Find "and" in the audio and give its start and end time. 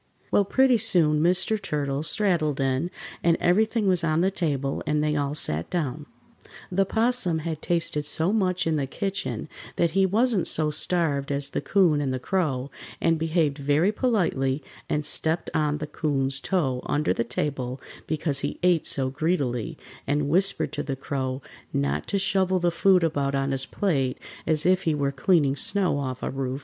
3.23-3.37, 4.87-5.03, 12.01-12.11, 12.99-13.19, 14.89-15.05, 20.07-20.29